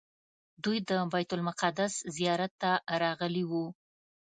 [0.63, 3.65] دوی د بیت المقدس زیارت ته راغلي وو.